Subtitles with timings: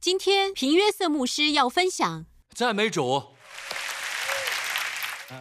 [0.00, 3.22] 今天平约瑟牧师要分享，赞美主，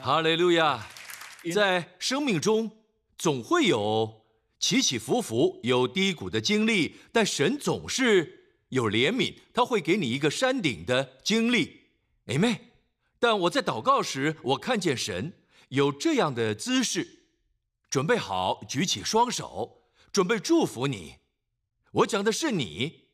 [0.04, 0.85] 哈利路亚！
[1.54, 2.69] 在生命中
[3.17, 4.25] 总会有
[4.59, 11.91] 起起伏伏、有低谷的经历，但神总是有怜悯，他会给你一个山顶的经历。
[12.26, 12.73] 哎妹，
[13.18, 15.32] 但我在祷告时，我看见神
[15.70, 17.23] 有这样的姿势，
[17.89, 21.16] 准备好举起双手，准备祝福你。
[21.94, 23.07] 我讲的是你。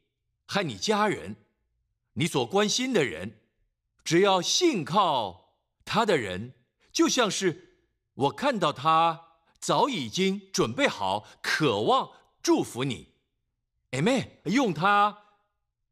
[0.46, 1.36] 害你家人，
[2.14, 3.40] 你所关心的人，
[4.03, 6.53] 只要信靠他的人，
[6.91, 7.80] 就像是
[8.13, 13.13] 我看到他早已经准备好，渴望祝福你
[13.91, 14.30] ，Amen。
[14.45, 15.23] 用他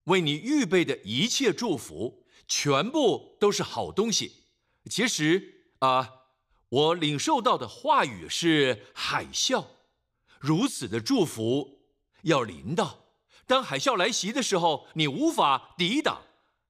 [0.06, 4.44] 为你预备的一切祝福，全部都是好东西。
[4.90, 6.26] 其实啊，
[6.70, 9.66] 我领受到的话语是海啸，
[10.40, 11.80] 如此的祝福
[12.22, 13.03] 要临到。
[13.46, 16.22] 当海啸来袭的时候，你无法抵挡，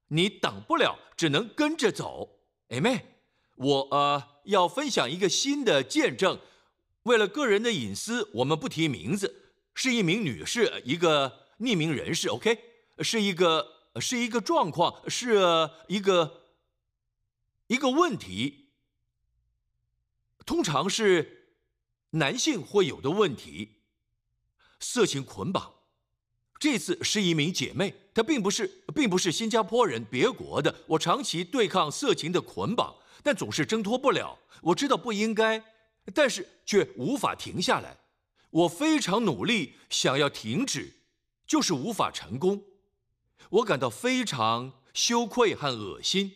[0.08, 2.40] 你挡不了，只能跟着走。
[2.70, 3.20] 哎妹，
[3.56, 6.40] 我呃要分享一个新的见证，
[7.04, 12.30] 为了个人的隐私，我们不提名字，是一名女士，一个匿名人士。
[12.30, 12.60] OK，
[13.00, 13.68] 是一个
[14.02, 16.42] 是一个状况，是一个
[17.68, 18.70] 一个问题，
[20.46, 21.56] 通常是
[22.12, 23.84] 男性会有的问题，
[24.80, 25.73] 色情捆绑。
[26.64, 30.74] 这次是一名姐妹，她并不是，并不是新加坡人，别国的。
[30.88, 34.40] 我长期对抗色情的捆绑，但总是挣脱不了。
[34.62, 35.62] 我知道不应该，
[36.14, 37.98] 但是却无法停下来。
[38.50, 40.94] 我非常努力想要停止，
[41.46, 42.64] 就是无法成功。
[43.50, 46.32] 我感到非常羞愧和恶心，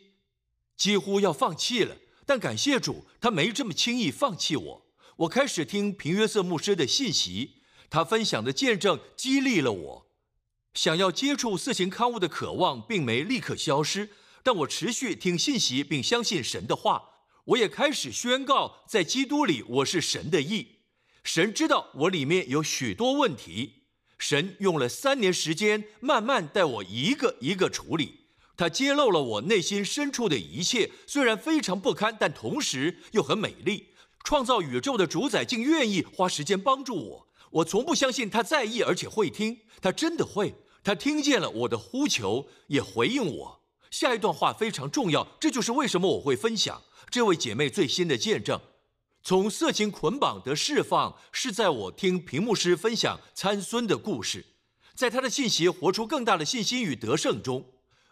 [0.75, 1.95] 几乎要放弃了。
[2.25, 4.85] 但感谢主，他没这么轻易放弃我。
[5.19, 10.06] 我开始听平约瑟牧师的信息，他分享的见证激励了我。
[10.73, 14.09] 想要接触色情刊物的渴望并没立刻消失，
[14.43, 17.01] 但我持续听信息并相信神的话。
[17.45, 20.79] 我也开始宣告，在基督里我是神的义。
[21.23, 23.83] 神知道我里面有许多问题，
[24.17, 28.27] 神用了三年时间慢慢带我一个一个处理。
[28.55, 33.93] 他揭露了我内心深处的一切，虽然非常不堪，但同时又很美丽。
[34.23, 37.26] 创造宇宙的主宰竟愿意花时间帮助我。
[37.49, 39.59] 我从不相信他在意，而且会听。
[39.81, 40.53] 他真的会。
[40.83, 43.61] 他听见了我的呼求，也回应我。
[43.91, 48.59] 下一段话非常重要，这就是为什么我会分享这位姐妹最新的见证。
[49.23, 54.45] 从色情捆绑的释放，是在我听屏幕师分享参孙的故事，
[54.93, 57.65] 在他的信息活出更大的信心与得胜中，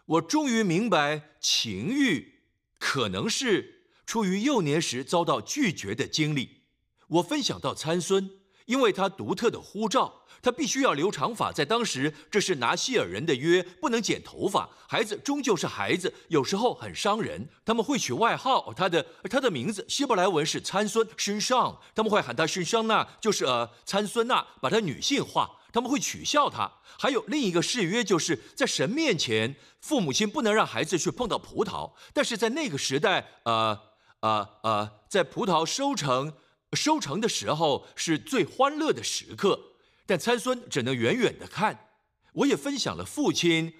[0.04, 2.40] 我终于明白情欲
[2.78, 6.62] 可能是出于幼年时遭到拒绝的经历。
[7.08, 8.30] 我分享到参孙，
[8.66, 10.22] 因为他独特的呼召。
[10.42, 14.68] 他必须要留长发，在当时这是拿西尔人的约，不能剪头发。
[14.86, 17.48] 孩子终究是孩子，有时候很伤人。
[17.64, 25.50] 他们会取外号，他的他的名字希伯来文是参孙，身上他们会喊他身上那，就是呃参孙那，把他女性化。
[25.72, 26.70] 他们会取笑他。
[26.96, 31.90] 还有另一个誓约，就是在神面前，父母亲不能让孩子去碰到葡萄。
[32.12, 33.76] 但是在那个时代，呃
[34.20, 36.32] 呃呃，在葡萄收成
[36.72, 39.74] 收成的时候，是最欢乐的时刻。
[40.06, 41.90] 但参孙只能远远的看。
[42.32, 43.74] 我也分享了父亲，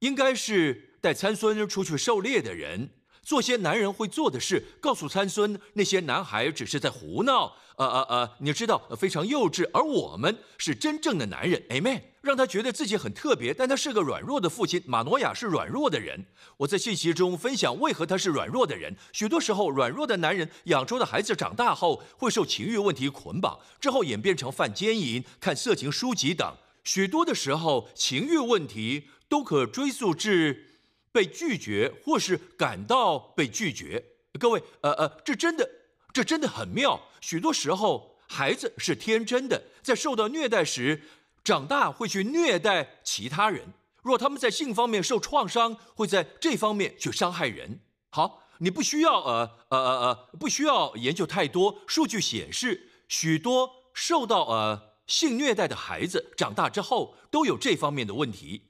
[0.00, 2.90] 应该是带参孙出去狩猎的人，
[3.22, 7.56] 做些男人会做的事，告诉参孙那些男孩只是在胡闹。
[7.76, 9.68] 呃呃呃，你知道，非常幼稚。
[9.72, 12.02] 而我们是真正的男人，Amen。
[12.20, 14.80] 让他觉得自己很特别，但他是个软弱的父亲。
[14.86, 16.26] 马诺亚是软弱的人。
[16.58, 18.94] 我在信息中分享为何他是软弱的人。
[19.12, 26.54] 许多时候，软弱的男人养出的孩子长大后会受情欲问题捆绑，之后演变成犯奸淫、看色情书籍等。
[26.84, 30.71] 许多的时候，情欲问题都可追溯至
[31.12, 34.02] 被拒绝或是感到被拒绝。
[34.40, 35.68] 各位，呃呃，这真的，
[36.12, 37.00] 这真的很妙。
[37.20, 41.02] 许多时候，孩子是天真的，在受到虐待时。
[41.44, 47.80] 长大会去虐待其他人，若他们在性方面受创伤，会在这方面去伤害人。
[48.10, 51.82] 好，你不需要呃呃呃呃，不需要研究太多。
[51.88, 58.68] 数据显示，许多受到呃性虐待的孩子长大之后都有这方面的问题。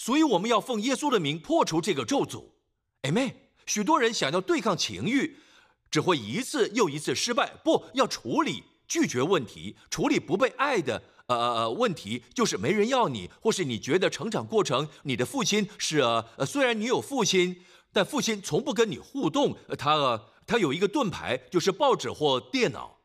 [0.00, 2.42] 所以我们要奉耶稣的名破除这个咒诅。
[3.02, 5.36] 哎妹，许多人想要对抗情欲，
[5.90, 7.52] 只会一次又一次失败。
[7.62, 8.64] 不要处理。
[8.88, 17.62] 拒绝问题，处理不被爱的呃呃问题，就是没人要你，或是你觉得成长过程，你的父亲是呃呃，虽然你有父亲，
[17.92, 22.98] 但父亲从不跟你互动，他他有一个盾牌，就是报纸或电脑，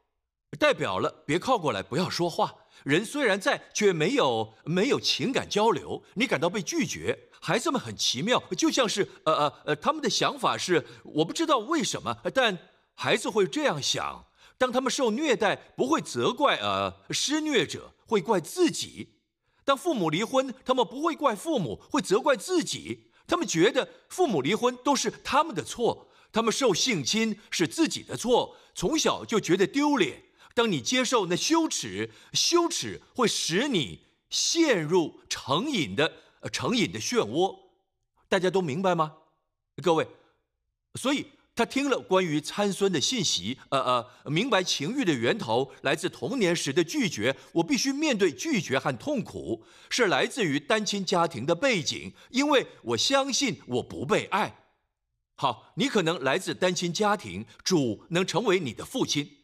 [0.57, 2.55] 代表了别靠过来，不要说话。
[2.83, 7.29] 人虽然在，却没有没有情感交流，你感到被拒绝。
[7.41, 12.57] 孩子们很奇妙，就像是呃呃呃，他们的想法是我不知道为什么，但
[12.93, 14.25] 孩子会这样想：
[14.57, 19.09] 当他们受虐待，不会责怪呃施虐者，会怪自己；
[19.63, 23.11] 当父母离婚，他们不会怪父母，会责怪自己。
[23.27, 30.24] 他们觉得父母离婚都是他们的错，他们受性侵是自己的错，从小就觉得丢脸。
[30.55, 33.99] 当你接受那羞耻，羞耻会使你
[34.29, 36.11] 陷入成瘾的
[36.51, 37.59] 成瘾的漩涡，
[38.29, 39.17] 大家都明白吗？
[39.83, 40.07] 各位，
[40.95, 43.79] 所以他听了关于参孙的信息，呃
[44.23, 54.63] 呃，明白情欲的源头来自童年时的拒绝，我必须面对拒绝和痛苦，是来自于单亲家庭的背景，因为我相信我不被爱。
[55.35, 59.39] 好，你可能来自单亲家庭，主能成为你的父亲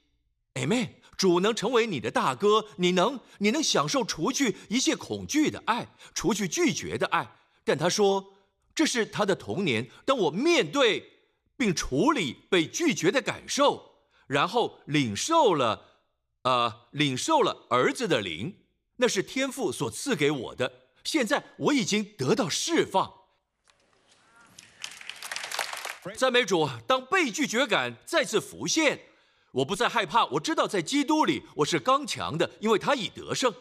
[0.54, 1.00] ，Amen。
[1.21, 7.35] 主能成为你的大哥，你能，你能享受除去一切恐惧的爱，除去拒绝的爱。
[7.63, 8.33] 但他说，
[8.73, 9.88] 这是他的童年。
[10.03, 11.19] 当我面对
[11.56, 16.00] 并处理被拒绝的感受，然后领受了，
[16.41, 18.57] 呃，领受了儿子的灵，
[18.95, 20.88] 那是天父所赐给我的。
[21.03, 23.13] 现在我已经得到释放。
[26.18, 29.11] 赞美主，当被拒绝感再次浮现。
[29.51, 33.53] 我不再害怕，我知道在基督里我是刚强的，因为他已得胜。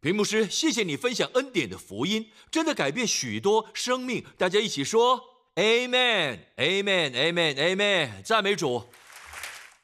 [0.00, 4.24] 屏幕师，谢谢你分享恩典的福音，真的改变许多生命。
[4.36, 5.24] 大家一起说
[5.56, 8.22] ：Amen，Amen，Amen，Amen。
[8.22, 8.84] 赞美主。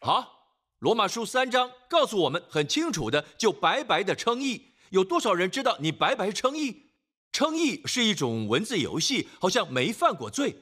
[0.00, 0.50] 好，
[0.81, 4.75] 罗马书三章告诉我们很清楚的，就白白的称义。
[4.90, 6.90] 有多少人知道你白白称义？
[7.32, 10.56] 称义是一种文字游戏，好像没犯过罪。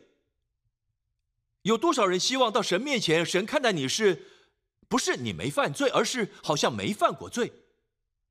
[1.63, 4.29] 有多少人希望到神面前，神看待你是？
[4.93, 7.51] 不是你没犯罪，而是好像没犯过罪。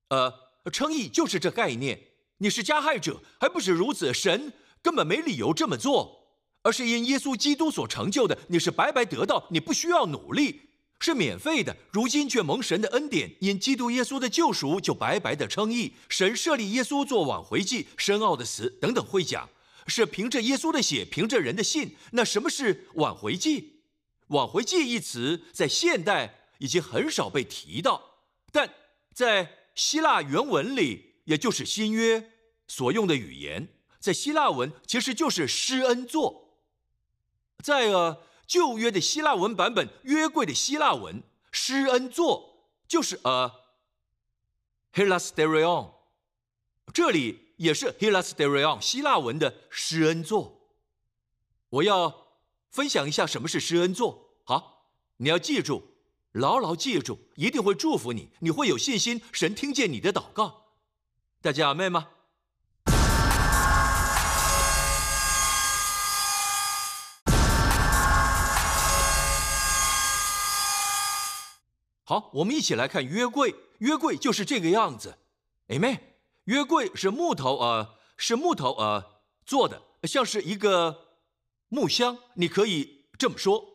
[0.10, 0.32] 呃，
[0.72, 2.00] 称义就是这概念。
[2.38, 4.14] 你是加害者，还不是如此？
[4.14, 8.38] 神根本没理由这么做，而是因耶稣基督所成就的。
[8.50, 10.62] 你是白白得到，你不需要努力，
[11.00, 11.76] 是免费的。
[11.90, 15.94] 如今却蒙神的恩典，因基督耶稣的救赎，就白白的称义。
[16.10, 19.50] 神设立耶稣做挽回祭，深奥的词等等会讲，
[19.88, 21.96] 是凭着耶稣的血，凭着人的信。
[22.12, 23.82] 那什么是挽回祭？
[24.28, 26.38] 挽回祭一词在现代。
[26.62, 28.20] 已经很少被提到，
[28.52, 28.72] 但
[29.16, 32.34] 在希腊原文里，也就是新约
[32.68, 33.68] 所用的语言，
[34.00, 36.60] 在希腊文其实就是施恩座。
[37.64, 43.52] 在呃旧约的希腊文版本，约柜的希腊文施恩座就是呃
[44.94, 45.94] hilasterion，
[46.94, 50.70] 这里也是 hilasterion 希腊文的施恩座。
[51.70, 52.28] 我要
[52.70, 54.38] 分享一下什么是施恩座。
[54.44, 55.91] 好，你要记住。
[56.34, 60.68] 牢牢记住，一定会祝福你，你会有信心，神听见你的祷告。
[61.42, 62.08] 大家阿妹吗？
[72.06, 73.54] 好，我们一起来看约柜。
[73.80, 75.18] 约柜就是这个样子。
[75.68, 79.04] 阿妹，约柜是木头呃，是木头呃
[79.46, 81.18] 做的，像是一个
[81.68, 82.18] 木箱。
[82.36, 83.71] 你可以这么说。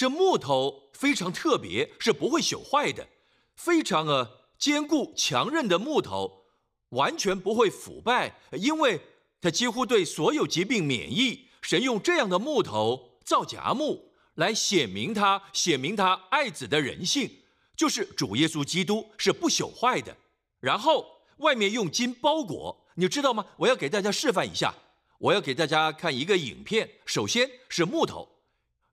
[0.00, 3.06] 这木头非常特别，是不会朽坏的，
[3.54, 6.46] 非常呃坚固强韧的木头，
[6.88, 8.98] 完全不会腐败，因为
[9.42, 11.50] 它几乎对所有疾病免疫。
[11.60, 17.30] 神用这样的木头造荚木，来显明他显明他爱子的人性，
[17.76, 20.16] 就是主耶稣基督是不朽坏的。
[20.60, 21.04] 然后
[21.40, 23.44] 外面用金包裹，你知道吗？
[23.58, 24.74] 我要给大家示范一下，
[25.18, 26.88] 我要给大家看一个影片。
[27.04, 28.26] 首先是木头。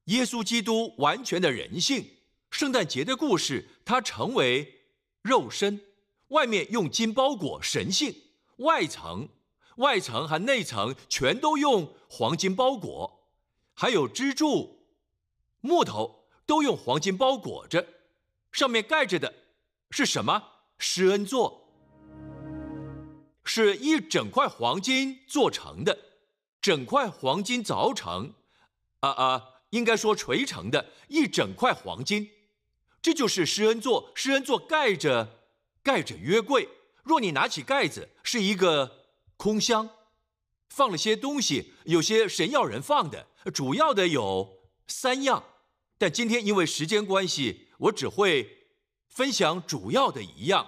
[0.07, 2.05] 耶稣基督完全的人性，
[2.49, 4.81] 圣诞节的故事，他成为
[5.21, 5.81] 肉身，
[6.29, 8.15] 外面用金包裹神性，
[8.57, 9.27] 外层、
[9.77, 13.27] 外层和内层全都用黄金包裹，
[13.73, 14.79] 还有支柱、
[15.59, 17.85] 木头都用黄金包裹着，
[18.53, 19.33] 上面盖着的
[19.91, 20.41] 是什么？
[20.77, 21.67] 施恩座，
[23.43, 25.99] 是一整块黄金做成的，
[26.61, 28.33] 整块黄金凿成，
[29.01, 29.43] 啊啊。
[29.71, 32.29] 应该说垂成的一整块黄金，
[33.01, 34.11] 这就是施恩座。
[34.15, 35.41] 施恩座盖着
[35.83, 36.69] 盖着约柜。
[37.03, 39.05] 若你拿起盖子，是一个
[39.37, 39.89] 空箱，
[40.69, 43.27] 放了些东西，有些神要人放的。
[43.53, 44.57] 主要的有
[44.87, 45.43] 三样，
[45.97, 48.67] 但今天因为时间关系，我只会
[49.07, 50.67] 分享主要的一样，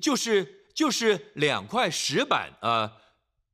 [0.00, 2.90] 就是就是两块石板，呃，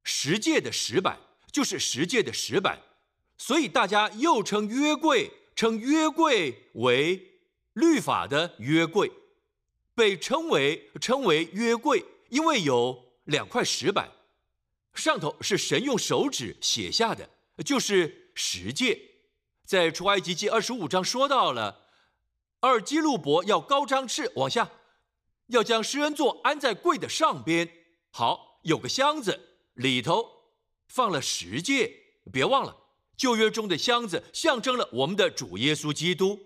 [0.04, 1.18] 十诫的石板，
[1.50, 2.80] 就是十诫的石板。
[3.36, 7.40] 所以大家又称约柜，称约柜为
[7.74, 9.10] 律法的约柜，
[9.94, 14.10] 被称为称为约柜，因为有两块石板，
[14.94, 17.28] 上头是神用手指写下的，
[17.64, 18.98] 就是十诫。
[19.64, 21.88] 在出埃及记二十五章说到了，
[22.60, 24.70] 二基路伯要高张翅往下，
[25.48, 27.68] 要将施恩座安在柜的上边。
[28.10, 29.40] 好，有个箱子，
[29.74, 30.28] 里头
[30.86, 32.00] 放了十诫。
[32.32, 32.76] 别忘了，
[33.16, 36.38] 旧约中的箱子象征了我们的主耶稣基督，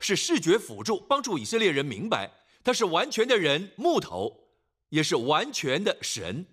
[0.00, 2.30] 是视觉辅助，帮助以色列人明白
[2.62, 4.48] 他是完全的人，木头
[4.90, 6.46] 也是完全的神。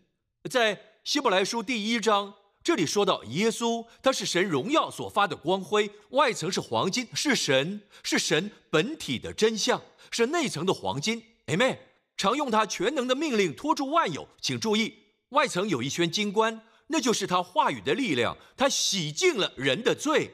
[0.49, 2.33] 在希伯来书第一章。
[2.63, 9.79] 这里说到耶稣，他是神荣耀所发的光辉，外层是黄金，是神，是神本体的真相，
[10.09, 11.21] 是内层的黄金。
[11.45, 11.77] Amen。
[12.17, 14.95] 常用他全能的命令托住万有，请注意，
[15.29, 20.31] 外层有一圈金冠，那就是他话语的力量，他洗净了人的罪。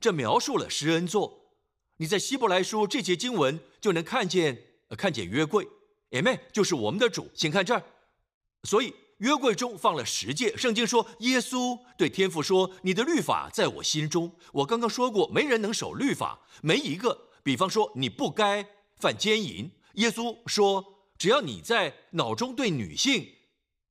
[0.00, 1.52] 这描述了施恩座。
[1.96, 4.62] 你在希伯来书这节经文就能看见，
[4.96, 5.68] 看见约柜
[6.10, 7.30] ，Amen，就是我们的主。
[7.34, 7.82] 请看这儿，
[8.64, 8.94] 所以。
[9.20, 17.28] 约柜中放了十诫，圣经说耶稣对天父说：“你的律法在我心中。”我刚刚说过，没人能守律法，没一个。
[17.42, 18.66] 比方说，你不该
[18.96, 20.82] 犯奸淫，耶稣说
[21.18, 23.28] ：“只要你在脑中对女性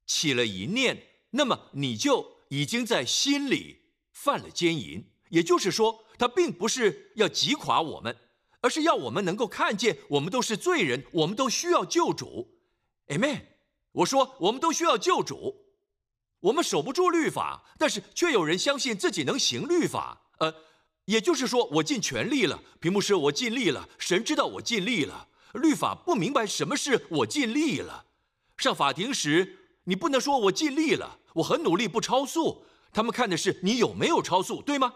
[0.07, 0.99] 起了一念，
[1.31, 3.81] 那么你就已经在心里
[4.11, 8.17] 犯了奸淫。”也就是说，他并不是要击垮我们，
[8.61, 12.57] 而是要我们能够看见，我们都是罪人，我们都需要救主。
[13.09, 13.41] Amen。
[13.91, 15.67] 我说，我们都需要救主。
[16.39, 20.31] 我们守不住律法，但是却有人相信自己能行律法。
[20.39, 20.51] 呃，
[21.05, 22.63] 也就是说，我尽全力了。
[22.79, 23.87] 屏幕师，我尽力了。
[23.99, 25.27] 神知道我尽力了。
[25.53, 28.05] 律法不明白什么是我尽力了。
[28.57, 29.58] 上法庭时，
[29.89, 32.63] 你不能说我尽力了，我很努力不超速。
[32.93, 34.93] 他们看的是你有没有超速，对吗？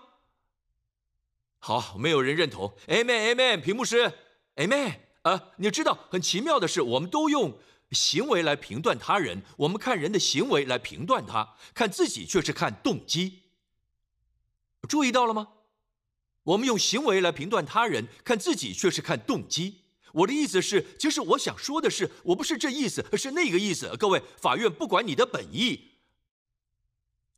[1.57, 2.71] 好，没有人认同。
[2.87, 3.59] Amen，Amen。
[3.59, 4.13] 屏幕师
[4.55, 4.99] ，Amen。
[5.23, 7.57] 啊，你知道很奇妙的是，我们都用。
[7.91, 13.41] 行为来评断他人，我们看人的行为来评断他，看自己却是看动机。
[14.87, 15.49] 注意到了吗？
[16.43, 19.82] 我们用行为来评断他人，看自己却是看动机。
[20.13, 23.95] 我的意思是，其实我想说的是，我不是这意思，是那个意思。
[23.97, 25.91] 各位，法院不管你的本意，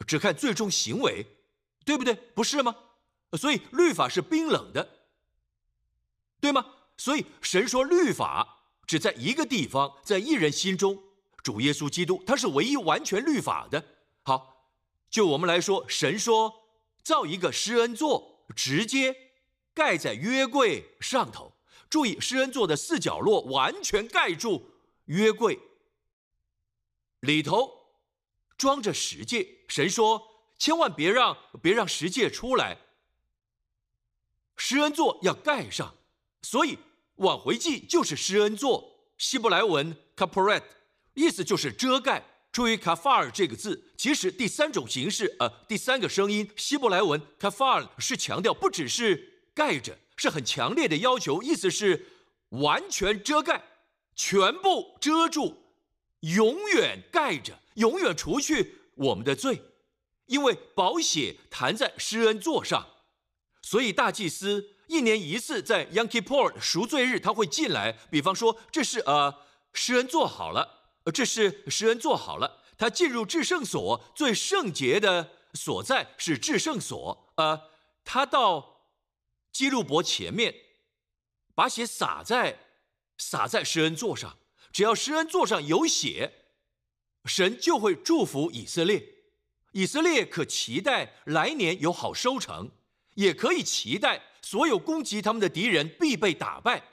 [0.08, 1.25] 只看最终行为，
[1.84, 2.13] 对不对？
[2.34, 2.75] 不是吗？
[3.38, 4.88] 所以律法是冰冷的，
[6.39, 6.65] 对吗？
[6.96, 8.51] 所以神说律法。
[8.88, 11.01] 只在一个地方，在一人心中，
[11.41, 13.84] 主耶稣基督，他是唯一完全律法的。
[14.22, 14.70] 好，
[15.10, 16.53] 就我们来说，神说
[17.01, 19.15] 造一个施恩座，直接
[19.74, 21.55] 盖在约柜上头。
[21.96, 24.70] 注意，施恩座的四角落完全盖住
[25.06, 25.58] 约柜，
[27.22, 27.72] 里头
[28.58, 29.60] 装着十戒。
[29.70, 30.22] 神说，
[30.58, 32.80] 千万别让别让十戒出来，
[34.58, 35.96] 施恩座要盖上。
[36.42, 36.78] 所以。
[37.20, 40.62] 挽回祭就是施恩座，希伯来文 kaporet，
[41.14, 42.22] 意思就是遮盖。
[42.52, 52.07] 注意 kafar 这个字，其实第三种形式，呃，第三个声音，希伯来文 kafar 是强调不只是盖着，是很强烈的要求，意思是
[52.50, 53.63] 完全遮盖，
[54.15, 55.55] 全部遮住，
[56.22, 59.62] 永远盖着，永远除去我们的罪，
[60.27, 62.88] 因为宝血弹在施恩座上，
[63.62, 64.72] 所以大祭司。
[64.88, 67.91] 一年一次，在 Yankipur 赎罪日，他会进来。
[68.12, 69.34] 比方说，这是呃，
[69.74, 72.62] 施恩做好了，这是施恩做好了。
[72.77, 77.34] 他进入至圣所，最圣洁的所在是至圣所。
[77.38, 77.60] 呃，
[78.03, 78.75] 他到
[79.56, 80.54] 基路伯前面，
[81.54, 82.60] 把血洒在
[83.18, 84.38] 洒在施恩座上。
[84.74, 86.34] 只要施恩座上有血，
[87.24, 89.02] 神就会祝福以色列。
[89.72, 92.70] 以色列可期待来年有好收成，
[93.14, 94.22] 也可以期待。
[94.42, 96.84] 所有攻击他们的敌人必被打败，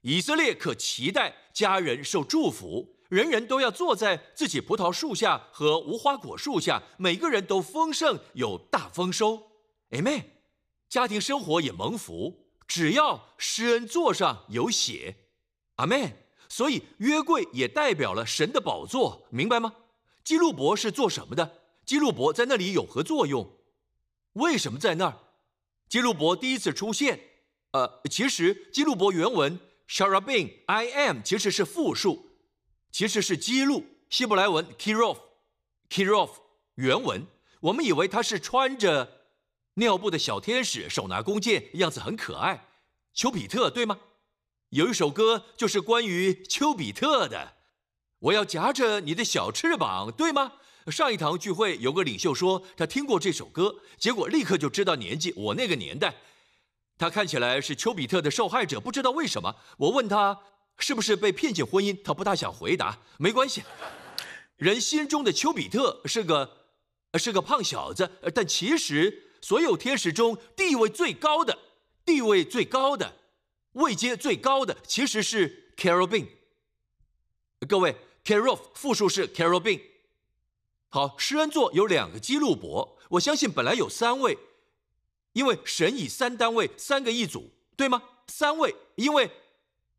[0.00, 9.50] 以色列可期待家人受祝福，人人都要坐在自己葡萄树下和无花果树下，每个人都丰盛有大丰收。
[9.90, 10.37] Amen。
[10.88, 15.16] 家庭生活也蒙福，只要施恩座上有血。
[15.76, 16.12] Amen。
[16.50, 19.74] 所以约柜也代表了神的宝座，明白吗？
[20.24, 21.60] 基路伯是做什么的？
[21.84, 23.50] 基路伯在那里有何作用？
[24.32, 25.18] 为什么在那儿？
[25.90, 27.20] 基路伯第一次出现，
[27.72, 32.30] 呃，其实基路伯原文 sharabin I am 其实是复数，
[32.90, 35.18] 其实是基路希伯来文 kirof
[35.90, 36.30] kirof
[36.76, 37.26] 原文，
[37.60, 39.17] 我们以为他是穿着
[39.78, 42.66] 尿布的小天使，手拿弓箭，样子很可爱，
[43.14, 43.98] 丘比特对吗？
[44.70, 47.54] 有一首歌就是关于丘比特的，
[48.18, 50.52] 我要夹着你的小翅膀，对吗？
[50.88, 55.32] 上一堂聚会，有个领袖说他听过这首歌，结果立刻就知道年纪。
[55.36, 56.14] 我那个年代，
[56.96, 59.54] 他看起来是丘比特的受害者，不知道为什么。
[59.76, 60.40] 我问他
[60.78, 62.98] 是不是被骗进婚姻，他不大想回答。
[63.18, 63.62] 没关系，
[64.56, 66.66] 人心中的丘比特是个
[67.14, 71.58] 是个胖小子，但其实所有天使中地位最高的、
[72.04, 73.16] 地位最高的、
[73.72, 76.26] 位阶最高的，其实是 Carolyn。
[77.68, 79.80] 各位，Carol 复数是 Carolyn。
[80.88, 84.38] 好，施恩座有两个基路伯，我相信本来有三位，
[85.32, 88.02] 因为神以三单位，三个一组，对吗？
[88.26, 89.30] 三位，因为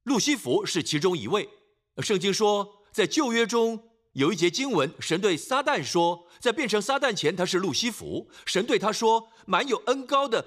[0.04, 1.50] 路西弗是其中一位。
[1.98, 3.89] 圣经说，在旧约中
[4.20, 10.46] 有一节经文，神对撒旦说，在变成撒旦前他是路西弗，神对他说，满有恩高的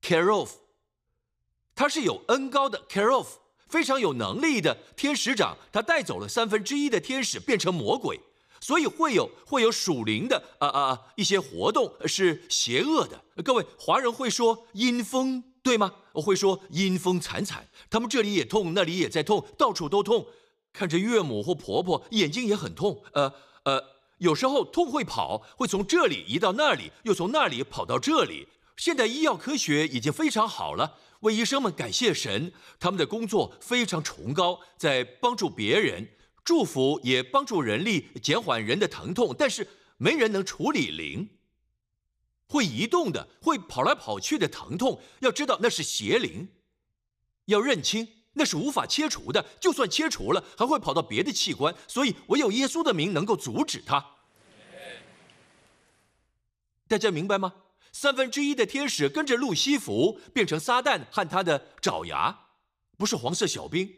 [0.00, 0.52] ，care of，
[1.74, 3.26] 他是有恩高的 care of，
[3.68, 8.20] 非常有能力的天使长，他带走了三分之一的天使，变成魔鬼。
[8.60, 13.24] 所以会有会有属灵的啊啊一些活动是邪恶的。
[13.42, 15.92] 各位华人会说阴风对吗？
[16.12, 20.24] 我会说阴风惨惨，他们这里也痛，那里也在痛，到处都痛。
[20.72, 23.32] 看着岳母或婆婆眼睛也很痛，呃
[23.64, 23.82] 呃，
[24.18, 28.48] 有时候痛会跑，会从这里移到那里，又从那里跑到这里。
[28.76, 36.08] 现代医药科学已经非常好了，为医生们感谢神，他们的工作非常崇高，在帮助别人。
[36.42, 41.28] 祝福也帮助人力减缓人的疼痛，但是没人能处理灵。
[42.46, 46.48] 会移动的、会跑来跑去的疼痛，要知道那是邪灵，
[47.44, 49.44] 要认清那是无法切除的。
[49.60, 54.04] 就算切除了，还会跑到别的器官，所以唯有耶稣的名能够阻止它。
[56.88, 57.54] 大家明白吗？
[57.92, 62.46] 三分之一的天使跟着路西弗变成撒旦和他的爪牙，
[62.96, 63.96] 不是黄色小兵。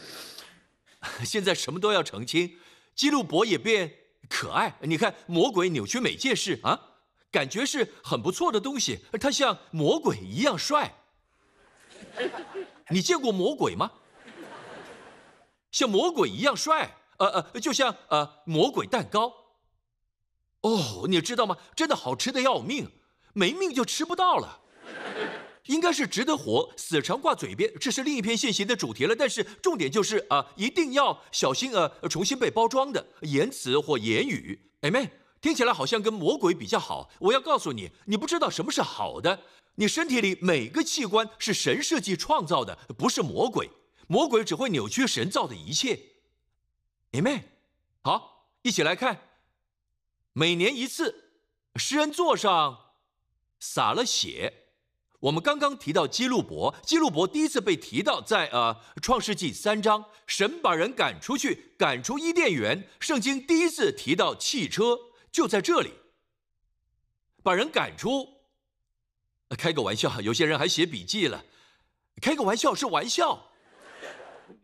[1.24, 2.58] 现在什么都要澄清，
[2.94, 3.94] 基路伯也变
[4.28, 4.78] 可爱。
[4.80, 6.78] 你看，魔鬼扭曲每件事啊，
[7.30, 9.00] 感觉是很不错的东西。
[9.20, 10.94] 他像魔鬼一样帅。
[12.90, 13.90] 你见过魔鬼吗？
[15.70, 16.96] 像魔鬼一样帅？
[17.18, 19.32] 呃呃，就像呃魔鬼蛋糕。
[20.62, 21.56] 哦，你知道吗？
[21.76, 22.90] 真的好吃的要命，
[23.32, 24.60] 没命就吃不到了。
[25.66, 29.14] 应该是值得活，死常挂嘴边，这是另一篇信息的主题了。
[29.14, 34.58] 但是重点就是啊，一定要小心呃，重新被包装的言辞或言语。
[34.80, 35.08] 哎妹，
[35.40, 37.08] 听起来好像跟魔鬼比较好。
[37.20, 39.38] 我要告诉你，你不知道什么是好的。
[39.80, 43.70] 你身体里每个器官是神设计创造的，不是魔鬼。
[44.08, 45.98] 魔鬼只会扭曲神造的一切。
[47.12, 47.44] 你妹，
[48.02, 49.22] 好，一起来看。
[50.34, 51.30] 每年一次，
[51.76, 52.90] 诗人座上
[53.58, 54.66] 洒了血。
[55.20, 62.86] 我们刚刚提到基路伯，基路伯第一次被提到在呃创世纪三章，神把人赶出去，赶出伊甸园。
[63.00, 64.98] 圣经第一次提到汽车
[65.32, 65.94] 就在这里，
[67.42, 68.39] 把人赶出。
[69.56, 71.44] 开个玩笑，有些人还写笔记了。
[72.20, 73.46] 开个玩笑是玩笑。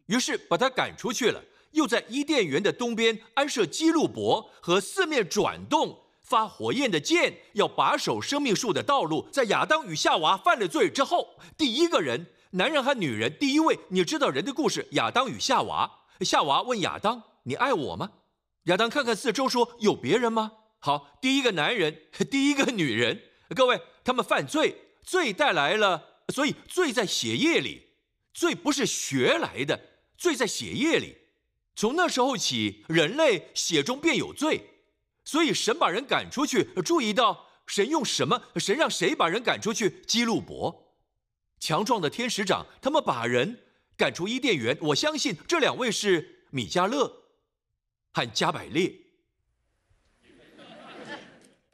[0.06, 6.02] 于是把他赶出去了，又在伊甸园的东边安设基路伯和四面转动。
[6.22, 9.28] 发火焰的剑要把守生命树的道路。
[9.30, 14.88] 在亚当与夏娃犯了罪之后，第一个人，男人和女人，第一位，你知道人的故事。
[14.92, 15.88] 亚当与夏娃，
[16.22, 18.10] 夏娃问亚当：“你爱我吗？”
[18.66, 20.50] 亚当看看四周，说：“有别人吗？”
[20.82, 21.96] 好，第一个男人，
[22.28, 23.22] 第一个女人，
[23.54, 27.82] 各位，他们犯罪，罪带来了，所以罪在血液里，
[28.32, 29.80] 罪不是学来的，
[30.16, 31.16] 罪在血液里。
[31.74, 34.70] 从那时候起，人类血中便有罪。
[35.24, 38.40] 所以神把人赶出去，注意到神用什么？
[38.56, 40.02] 神让谁把人赶出去？
[40.06, 40.94] 基路伯，
[41.58, 43.60] 强壮的天使长，他们把人
[43.96, 44.78] 赶出伊甸园。
[44.80, 47.24] 我相信这两位是米迦勒
[48.12, 48.92] 和加百列。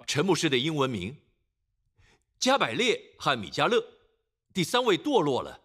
[0.06, 1.16] 陈牧师的英文名：
[2.42, 3.80] 加百列和米迦勒。
[4.52, 5.60] 第三位堕落了，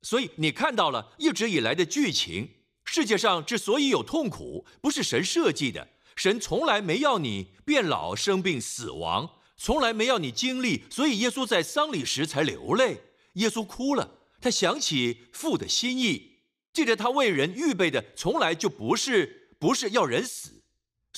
[0.00, 2.48] 所以你看到了一直以来的剧情。
[2.84, 5.88] 世界上之所以有痛苦，不是神设计的。
[6.14, 13.02] 神从来没要你变老、生病、死亡，从来没要你经历，所以耶稣在丧礼时才流泪。
[13.34, 16.38] 耶稣哭了，他想起父的心意，
[16.72, 20.57] 记得他为人预备的从来就不是不是要人死，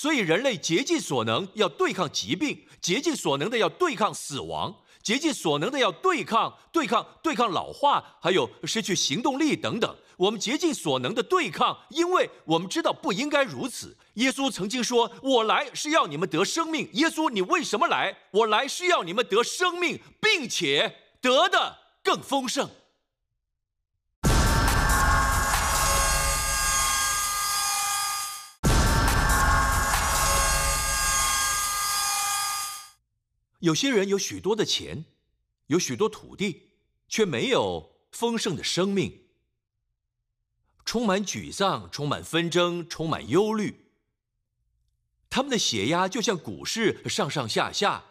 [0.01, 4.75] 所以人类竭尽所能要对抗疾病，竭尽所能的要对抗死亡。
[5.03, 9.95] 竭尽所能的要对抗、对抗、对抗老化，还有失去行动力等等。
[10.17, 13.95] 我们竭尽所能的对抗，因为我们知道不应该如此。
[14.15, 18.17] 耶稣曾经说：“我来是要你们得生命。”耶稣，你为什么来？
[18.31, 22.67] 我来是要你们得生命，并且得的更丰盛。
[33.61, 35.05] 有些人有许多的钱，
[35.67, 36.71] 有许多土地，
[37.09, 39.23] 却没有丰盛的生命，
[40.85, 43.87] 充满沮丧，充满纷争，充满忧虑。
[45.29, 48.05] 他们的血压就像股市上上下下。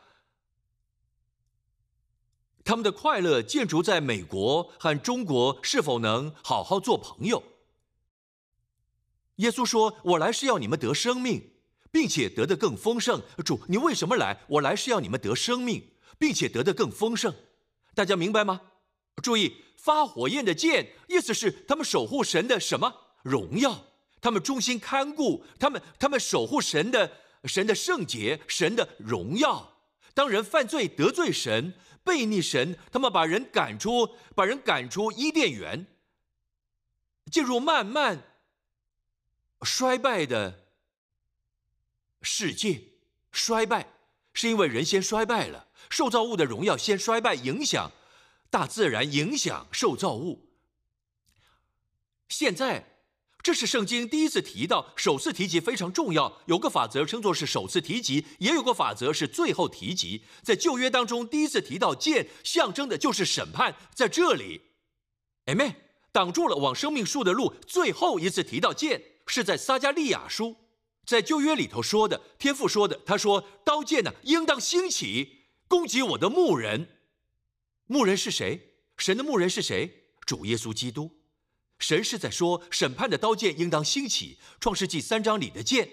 [2.63, 7.43] 他们的快乐建筑在美国和中国是否能好好做朋友？
[9.37, 11.53] 耶稣说：“我来是要你们得生命，
[11.91, 14.41] 并且得的更丰盛。”主，你为什么来？
[14.47, 17.33] 我来是要你们得生命，并且得的更丰盛。
[17.93, 18.61] 大家明白吗？
[19.23, 23.85] 注意，发火焰的剑，意思是他们守护神的什么荣耀？
[24.21, 27.11] 他们忠心看顾，他们他们守护神的
[27.45, 29.77] 神的圣洁，神的荣耀。
[30.13, 31.73] 当人犯罪得罪神。
[32.01, 35.85] 背逆神，他们把人赶出，把人赶出伊甸园，
[37.29, 38.23] 进入慢慢
[39.61, 40.68] 衰败的
[42.21, 42.81] 世界。
[43.31, 43.93] 衰败
[44.33, 47.91] 是因为人先衰败了，受造物的荣耀先衰败，影响
[48.49, 50.49] 大自然，影响受造物。
[52.27, 52.85] 现在。
[53.41, 56.41] 这是圣经第一次提到，首次提及非常重要。
[56.47, 60.25] 有个法则称作是首次提及，也有个法则是最后提及。
[60.43, 63.73] 在旧约当中，第一次提到剑，象征的就是审判。
[63.95, 64.61] 在这里
[65.45, 65.73] ，Amen，
[66.11, 67.55] 挡住了往生命树的路。
[67.65, 70.57] 最后一次提到剑，是在撒加利亚书，
[71.09, 73.01] 在旧约里头说的，天父说的。
[73.03, 76.99] 他说：“刀剑呢，应当兴起，攻击我的牧人。
[77.87, 78.75] 牧人是谁？
[78.95, 80.03] 神的牧人是谁？
[80.27, 81.09] 主耶稣基督。”
[81.79, 84.37] 神是在说，审判的刀剑应当兴起。
[84.59, 85.89] 创世纪三章里的剑，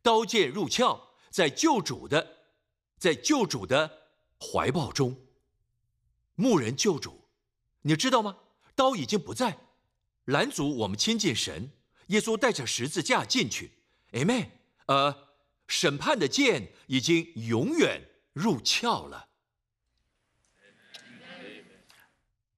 [0.00, 0.98] 刀剑入鞘，
[1.28, 2.46] 在救主的，
[2.96, 4.08] 在救主的
[4.40, 5.14] 怀抱中，
[6.36, 7.28] 牧人救主，
[7.82, 8.38] 你知道吗？
[8.74, 9.58] 刀已经不在，
[10.24, 11.70] 拦阻我们亲近神。
[12.06, 13.72] 耶稣带着十字架进去
[14.14, 14.48] ，Amen。
[14.86, 15.28] 呃，
[15.68, 18.00] 审判的剑已经永远
[18.32, 19.28] 入鞘了。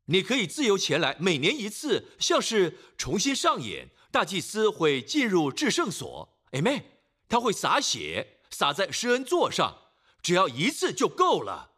[0.09, 3.91] 你可以自由前来，每年一次，像是重新上演。
[4.13, 6.85] 大祭司会进入至圣所，Amen。
[7.29, 9.91] 他会洒血，洒在施恩座上，
[10.23, 11.73] 只要一次就够了。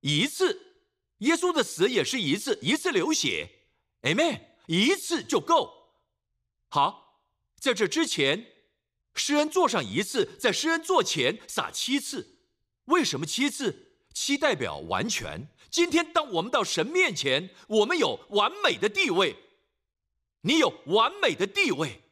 [0.00, 0.76] 一次，
[1.18, 3.48] 耶稣的死也是一次，一次流血
[4.02, 4.40] ，Amen。
[4.66, 5.94] 一次就够。
[6.68, 7.22] 好，
[7.58, 8.51] 在这之前，
[9.14, 12.38] 施恩座上一次，在施恩座前撒七次。
[12.86, 13.92] 为什么七次？
[14.12, 15.48] 七代表完全。
[15.70, 19.36] 今天，当我们到神面前，我们有完美的地位。
[20.42, 22.02] 你有完美的地位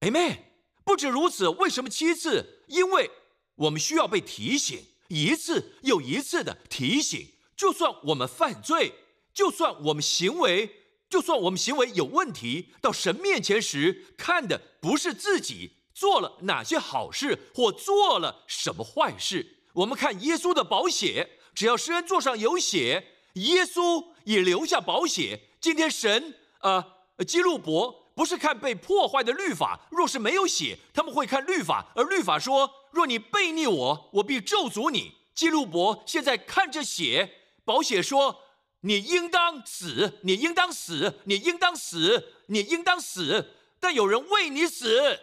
[0.00, 0.38] ，Amen。
[0.84, 2.64] 不止如此，为什么七次？
[2.66, 3.10] 因为
[3.54, 7.28] 我们需要被提醒，一次又一次的提醒。
[7.54, 8.92] 就算我们犯罪，
[9.32, 10.79] 就算我们行为，
[11.10, 21.28] 就算我们行为有问题，到神面前时，看的不是自己做了哪些好事或做了什么坏事，我们看耶稣的宝血。
[21.52, 25.48] 只要施恩座上有血，耶稣也留下宝血。
[25.60, 26.86] 今天神啊，
[27.26, 35.12] 基路伯不是看被破坏的律法，若是没有血，他们会看律法，而律法说：若你背逆我，我必咒诅你。
[35.34, 37.28] 基路伯现在看着血，
[37.64, 38.40] 宝血说：
[38.80, 43.54] 你应当死，你应当死，你应当死，你应当死。
[43.78, 45.20] 但有人为你死，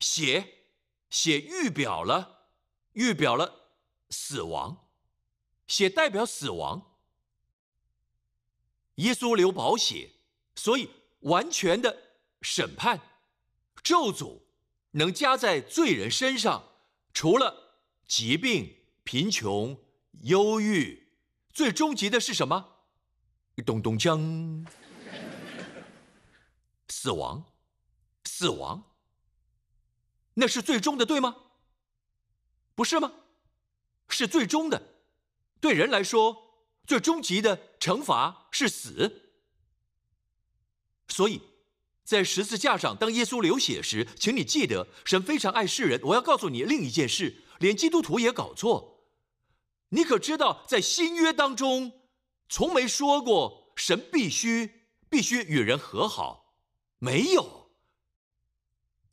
[0.00, 0.54] 血，
[1.10, 2.46] 血预表了，
[2.92, 3.56] 预表了。
[4.10, 4.88] 死亡，
[5.66, 6.96] 血代表死亡。
[8.94, 10.12] 耶稣流宝血，
[10.54, 10.88] 所以
[11.20, 13.00] 完全的审判、
[13.82, 14.40] 咒诅
[14.92, 16.70] 能加在罪人身上。
[17.12, 17.74] 除了
[18.06, 19.78] 疾病、贫穷、
[20.22, 21.07] 忧郁，
[21.58, 22.84] 最终极的是什么？
[23.66, 24.64] 咚咚锵！
[26.88, 27.44] 死亡，
[28.22, 28.84] 死亡，
[30.34, 31.34] 那是最终的，对吗？
[32.76, 33.12] 不是吗？
[34.08, 34.80] 是最终的，
[35.60, 39.32] 对人来说，最终极的惩罚是死。
[41.08, 41.42] 所以，
[42.04, 46.00] 在十字架上，当耶稣流血时，请你记得，神非常爱世人。
[46.04, 48.97] 我要告诉你另一件事，连基督徒也搞错。
[49.90, 51.92] 你可知道，在新约当中，
[52.48, 56.54] 从没说过神必须必须与人和好，
[56.98, 57.70] 没有。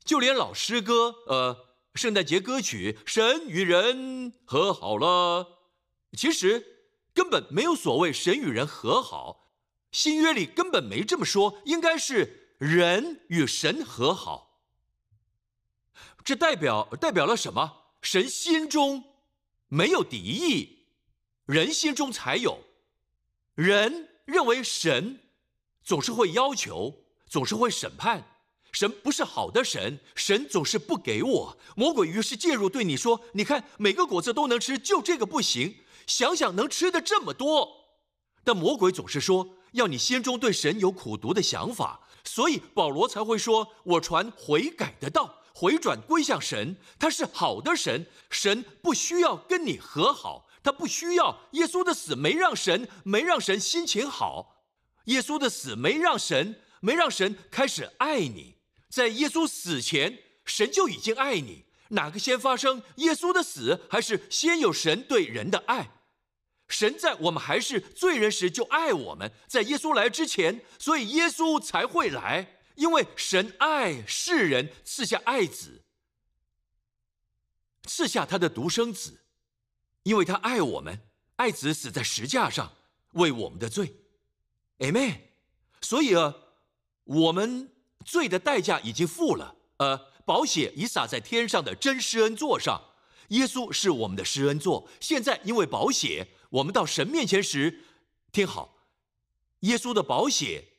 [0.04, 1.66] 就连老诗歌，呃。
[1.96, 5.62] 圣诞节歌曲《神与人和好了》，
[6.18, 9.48] 其实根本没有所谓神与人和好，
[9.92, 14.60] 新约里根本没这么说，应该是人与神和好。
[16.22, 17.94] 这代表代表了什么？
[18.02, 19.02] 神心中
[19.68, 20.86] 没有敌意，
[21.44, 22.58] 人心中才有。
[23.54, 25.20] 人认为神
[25.82, 26.94] 总是会要求，
[27.28, 28.32] 总是会审判。
[28.72, 31.58] 神不是好的神，神总是不给我。
[31.76, 35.76] 魔鬼于是介入，对你说：“你看，每个果子都能吃，就这个不行。
[36.06, 37.66] 想想能吃的这么多。”
[38.44, 45.42] 但魔鬼总是说，要你心中对神有苦毒的想法，所以保罗才会说：“我传悔改的道。
[45.58, 54.66] 回转归向神，他是好的神，神不需要跟你和好，他不需要耶稣的死没让神没让神心情好，
[55.06, 58.56] 耶稣的死没让神没让神开始爱你，
[58.90, 62.82] 在耶稣死前，神就已经爱你，哪个先发生？
[62.96, 65.88] 耶稣的死还是先有神对人的爱？
[66.68, 72.55] 神在我们还是罪人时就爱我们，在耶稣来之前，所以耶稣才会来。
[72.76, 75.82] 因为神爱世人，赐下爱子，
[77.84, 79.24] 赐下他的独生子，
[80.02, 81.00] 因为他爱我们，
[81.36, 82.76] 爱子死在石架上
[83.12, 83.94] 为我们的罪
[84.78, 85.20] ，Amen。
[85.80, 86.34] 所以啊，
[87.04, 87.72] 我们
[88.04, 92.92] 罪的代价已经付了，呃，宝血已洒在天上的真施恩座上，
[93.28, 94.88] 耶稣是我们的施恩座。
[95.00, 97.84] 现在因为宝血，我们到神面前时，
[98.32, 98.84] 听好，
[99.60, 100.75] 耶稣的宝血。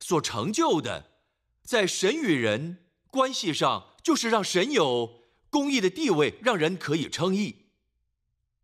[0.00, 1.12] 所成就的，
[1.62, 7.64] 在神与人关系上，就是让神有公义的地位，让人可以称义。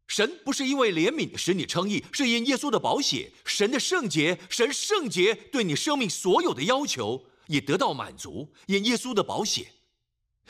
[0.07, 8.53] 神不是因为怜悯使你称义，是因耶稣的宝血，神的圣洁，神圣洁对你生命所有的要求也得到满足。
[8.66, 9.73] 因耶稣的宝血，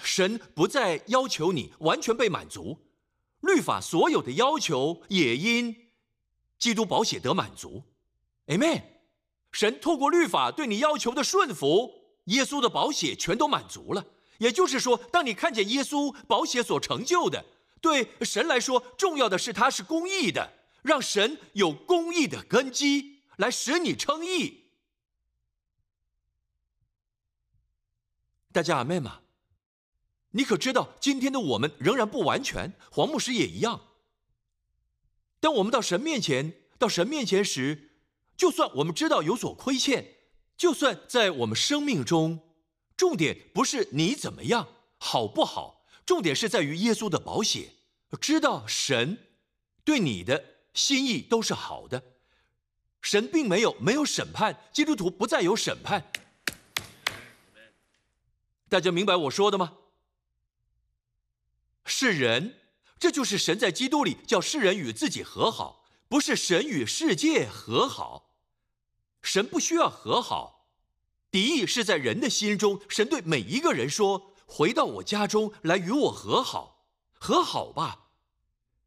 [0.02, 2.76] 神不再要求你完全被满足，
[3.42, 5.76] 律法所有的要求也因
[6.58, 7.84] 基督宝血得满足。
[8.48, 8.91] Amen。
[9.52, 11.92] 神透过律法对你要求的顺服，
[12.24, 14.04] 耶稣的宝血全都满足了。
[14.38, 17.44] 也就是说，当你看见耶稣宝血所成就的，
[17.80, 24.64] 对神来说重要的是他是公义的，让神有公义的根基来使你称义。
[28.52, 29.20] 大家阿妹吗？
[30.30, 33.80] 你可知道今天的我们仍然不完全，黄牧师也一样。
[35.40, 37.90] 当我们到神面前，到神面前时。
[38.36, 40.16] 就算我们知道有所亏欠，
[40.56, 42.40] 就算在我们生命中，
[42.96, 44.68] 重点不是你怎么样
[44.98, 47.72] 好不好，重点是在于耶稣的保险。
[48.20, 49.18] 知道神
[49.84, 52.02] 对你的心意都是好的，
[53.00, 56.10] 神并没有没有审判，基督徒不再有审判。
[58.68, 59.78] 大家明白我说的吗？
[61.84, 62.58] 是人，
[62.98, 65.81] 这就是神在基督里叫世人与自己和好，
[66.12, 68.34] 不是神与世界和好。
[69.22, 70.68] 神不需要和好，
[71.30, 72.82] 敌意是在人的心中。
[72.86, 76.84] 神对每一个人说：“回到我家中来与我和好，
[77.18, 78.10] 和好吧。”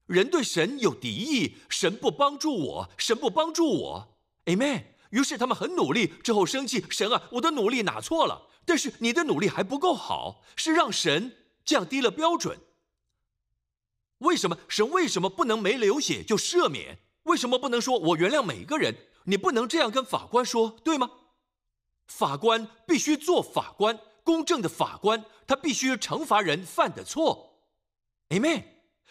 [0.06, 4.84] 人对神有敌意，神不帮助我，神不帮助我，Amen。
[5.10, 8.52] 于是他们很努力，之后生气：“神啊，我的努力哪错了？
[8.66, 11.36] 但是你的努力还不够好，是让神
[11.66, 12.60] 降低了标准。
[14.20, 17.00] 为什么神为什么不能没流血就赦免？
[17.36, 18.95] 为什么不能说我原谅每个人？”
[19.28, 21.12] 你不能这样跟法官说，对吗？
[22.08, 27.60] 法官必须做法官，公正的法官，他必须惩罚人犯的错。
[28.30, 28.63] Amen。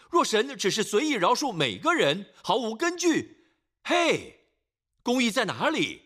[0.09, 3.45] 若神只是随意饶恕每个人，毫无根据，
[3.83, 4.47] 嘿，
[5.03, 6.01] 公义在哪里？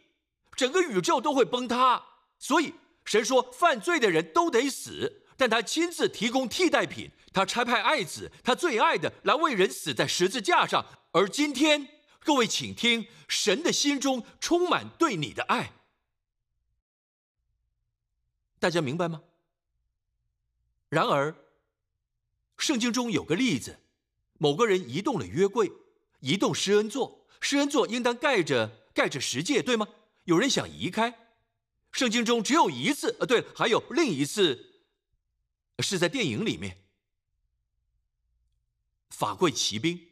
[0.58, 2.04] 整个宇宙都会崩塌。
[2.38, 2.74] 所以
[3.06, 10.84] 神说，犯罪的人都得死，但他亲自提供替代品，他差派爱子，他最爱的来为人死在十字架上。
[11.12, 11.99] 而今天。
[12.20, 15.72] 各位，请听，神的心中充满对你的爱，
[18.60, 19.24] 大家明白吗？
[20.90, 21.36] 然而，
[22.58, 23.80] 圣经中有个例子，
[24.38, 25.72] 某个人移动了约柜，
[26.20, 29.88] 移动施恩座，施恩座应当盖着盖着十诫，对吗？
[30.26, 31.32] 有人想移开，
[31.92, 34.82] 圣经中只有一次，呃，对了，还有另一次，
[35.80, 36.78] 是在电影里面，
[39.10, 40.09] 法柜骑兵。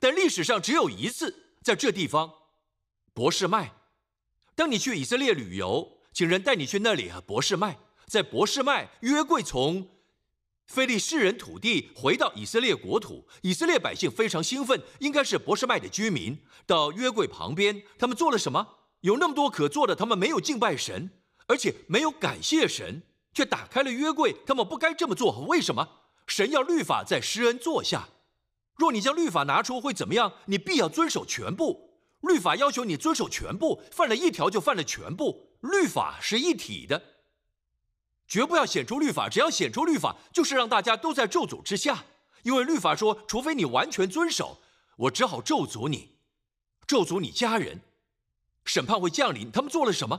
[0.00, 2.32] 但历史上只有一次，在这地方，
[3.12, 3.72] 博士麦。
[4.54, 7.20] 当你去以色列旅游，请人带你去那里啊。
[7.26, 9.88] 博士麦在博士麦，约柜从
[10.66, 18.66] 非利士人土地回到以色列国土，以色列百姓非常兴奋，应该是博士麦的居民到约柜旁边，他们做了什么？
[19.00, 21.10] 有那么多可做的，他们没有敬拜神，
[21.46, 23.02] 而且没有感谢神，
[23.34, 24.34] 却打开了约柜。
[24.46, 25.86] 他们不该这么做，为什么？
[26.26, 28.08] 神要律法在施恩座下。
[28.76, 30.32] 若你将律法拿出会怎么样？
[30.46, 31.90] 你必要遵守全部。
[32.20, 35.50] 律法要求你遵守全部，犯了一条就犯了全部。
[35.60, 37.02] 律法是一体的，
[38.26, 39.28] 绝不要显出律法。
[39.28, 42.04] 只要显出律法，就是让大家都在咒诅之下。
[42.42, 44.62] 因为律法说，除非你完全遵守，
[44.96, 46.16] 我只好咒诅你，
[46.86, 47.82] 咒诅你家人。
[48.64, 49.50] 审判会降临。
[49.50, 50.18] 他们做了什么？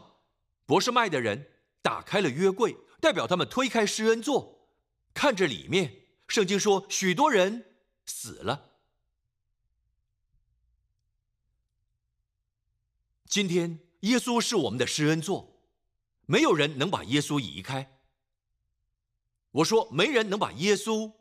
[0.68, 1.48] 博士麦的人
[1.82, 4.70] 打开了约柜，代表他们推开施恩座，
[5.14, 5.92] 看着里面。
[6.28, 7.66] 圣经说，许多人。
[8.06, 8.72] 死了。
[13.28, 15.62] 今天，耶稣是我们的施恩座，
[16.26, 18.00] 没有人能把耶稣移开。
[19.52, 21.12] 我说没人能把耶稣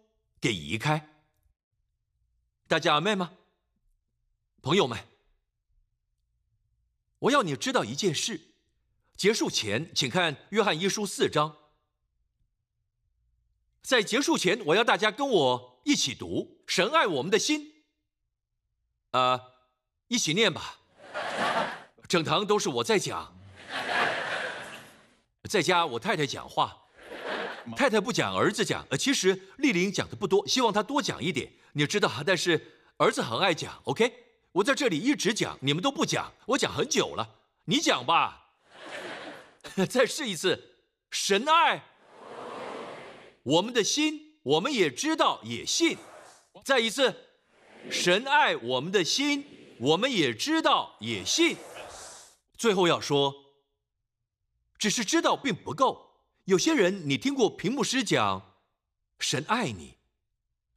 [0.41, 1.11] 给移开。
[2.67, 3.33] 大家阿妹吗？
[4.63, 4.99] 朋友们，
[7.19, 8.53] 我要你知道一件事。
[9.17, 11.57] 结束前，请看约翰一书四章。
[13.83, 17.73] 在结束前，我要大家跟我一起读“神爱我们的心”。
[19.13, 19.41] 啊，
[20.09, 20.81] 一起念吧。
[22.09, 23.35] 整堂都是我在讲，
[25.49, 26.77] 在家我太太讲话，
[27.77, 28.87] 太太不讲，儿子讲。
[28.91, 31.53] 呃，其实丽玲讲的不多，希望她多讲一点。
[31.73, 33.81] 你知道，但是儿子很爱讲。
[33.85, 34.13] OK，
[34.53, 37.37] 我在这里一直讲，你们都不讲，我讲很久了。
[37.65, 38.41] 你讲吧。
[39.89, 40.77] 再试一次，
[41.11, 41.85] 神爱
[43.43, 45.99] 我们的心，我们也知道也信。
[46.65, 47.15] 再一次，
[47.91, 49.45] 神爱我们的心，
[49.81, 51.57] 我们也知道也信。
[52.57, 53.35] 最后要说，
[54.79, 56.21] 只是知道并不够。
[56.45, 58.55] 有些人，你听过屏幕师讲，
[59.19, 59.97] 神爱你，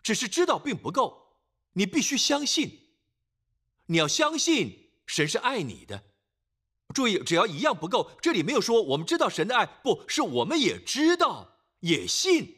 [0.01, 1.35] 只是知道并不够，
[1.73, 2.87] 你必须相信。
[3.87, 6.03] 你要相信神是爱你的。
[6.95, 12.56] 注意，只要一样不够，这里没有说我们知道神的爱，不是我们也知道也信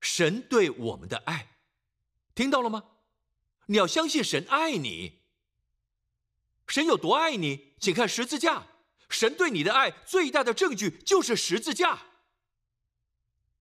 [0.00, 1.56] 神对我们的爱，
[2.34, 2.84] 听到了吗？
[3.66, 5.20] 你要相信神爱你，
[6.68, 8.66] 神有多爱你，请看十字架，
[9.08, 11.98] 神对你的爱最大的证据就是十字架。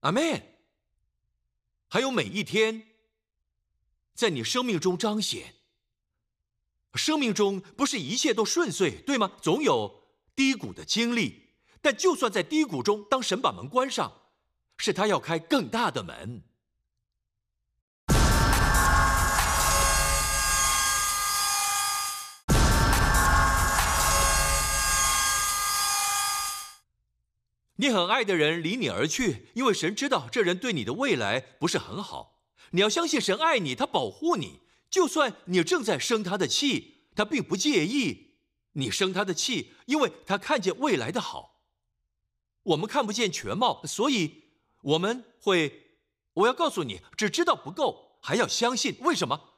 [0.01, 0.53] 阿门。
[1.87, 2.89] 还有每一天，
[4.13, 5.55] 在你生命中彰显。
[6.95, 9.31] 生命中不是一切都顺遂，对吗？
[9.41, 10.03] 总有
[10.35, 11.53] 低谷的经历。
[11.81, 14.24] 但就算在低谷中，当神把门关上，
[14.77, 16.43] 是他要开更大的门。
[27.77, 32.41] 你很爱的人离你而去，因为神知道这人对你的未来不是很好。
[32.71, 34.61] 你要相信神爱你，他保护你。
[34.89, 38.37] 就算你正在生他的气，他并不介意
[38.73, 41.63] 你生他的气，因为他看见未来的好。
[42.63, 44.44] 我们看不见全貌，所以
[44.85, 45.97] 我们会，
[46.33, 48.95] 我要告诉你，只知道不够，还要相信。
[49.01, 49.55] 为什么？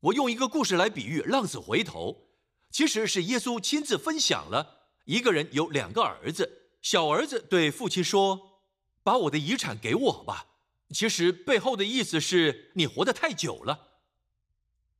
[0.00, 2.28] 我用一个故事来比喻浪子回头，
[2.70, 4.88] 其实是耶稣亲自分享了。
[5.06, 8.60] 一个人有两个儿子，小儿子对父亲说
[9.02, 10.48] ：“把我的遗产给我吧。”
[10.92, 13.88] 其实背后的意思是你活得太久了。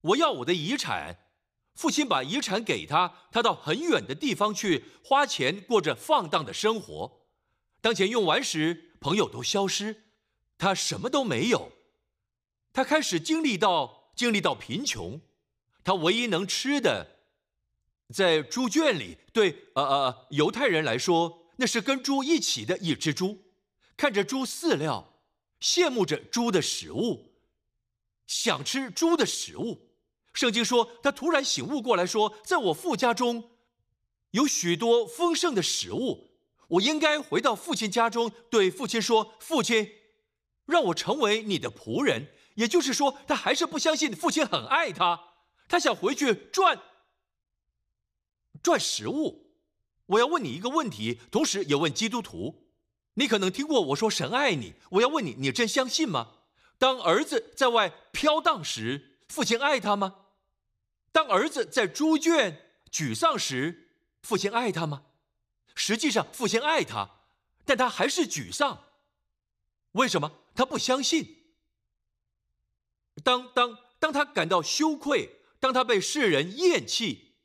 [0.00, 1.18] 我要我的遗产，
[1.74, 7.20] 父亲把遗产给他，他到很远的地方去花钱，过着放荡的生活。
[7.82, 10.04] 当钱用完时，朋友都消失，
[10.56, 11.72] 他什么都没有。
[12.72, 15.20] 他开始经历到经历到贫穷，
[15.84, 17.18] 他唯一能吃的，
[18.08, 23.42] 在猪圈里，对呃呃犹太人来说，那是跟猪一起的一只猪，
[23.94, 25.12] 看着猪饲料，
[25.60, 27.34] 羡慕着猪的食物，
[28.26, 29.90] 想吃猪的食物。
[30.32, 33.50] 圣经说，他突然醒悟过来，说：“在我父家中，
[34.30, 36.33] 有许多丰盛的食物，
[36.68, 39.90] 我应该回到父亲家中，对父亲说：‘父亲，
[40.66, 45.20] 让我成为你的仆人。’也就是说，他还是不相信父亲很爱他，
[45.68, 46.80] 他想回去赚
[48.62, 49.56] 赚食物。
[50.06, 52.68] 我要问你一个问题，同时也问基督徒：
[53.14, 56.34] 你可能听过我说神爱你，我要问你，你真相信吗？
[56.78, 60.26] 当儿子在外飘荡时，父亲爱他吗？
[61.10, 62.60] 当儿子在猪圈
[62.92, 63.88] 沮丧时，
[64.22, 65.02] 父亲爱他吗？
[65.74, 67.10] 实际上，父亲爱他，
[67.64, 68.84] 但他还是沮丧。
[69.92, 70.40] 为什么？
[70.54, 71.44] 他不相信。
[73.22, 77.36] 当当当他感到羞愧，当他被世人厌弃，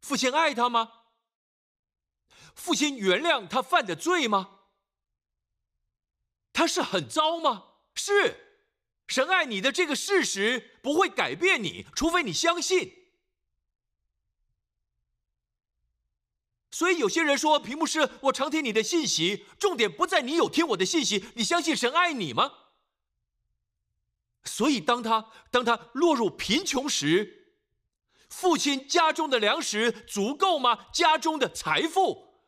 [0.00, 0.92] 父亲爱他吗？
[2.54, 4.60] 父亲原谅他犯的罪吗？
[6.52, 7.64] 他是很糟吗？
[7.94, 8.38] 是。
[9.08, 13.01] 神爱你的这个事实不会改变你，除非你相信。
[16.72, 22.50] 所以有些人说，屏幕是我常听你的信息，重点不在你有听我的信息，你相信神爱你吗？
[24.44, 27.54] 所以当他当他落入贫穷时，
[28.28, 30.86] 父亲家中的粮食足够吗？
[30.92, 32.40] 家中的财富，